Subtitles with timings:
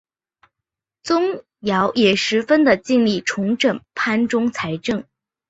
[1.03, 5.03] 宗尧也十分的尽力重整藩中财政。